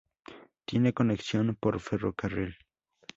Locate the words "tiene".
0.65-0.93